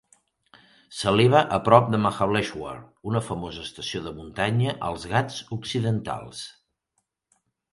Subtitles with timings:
[0.99, 2.73] S'eleva a prop de Mahableshwar,
[3.11, 6.43] una famosa estació de muntanya als Ghats occidentals.